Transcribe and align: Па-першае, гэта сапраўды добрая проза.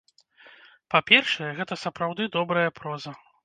Па-першае, 0.93 1.51
гэта 1.59 1.73
сапраўды 1.85 2.31
добрая 2.41 2.69
проза. 2.83 3.19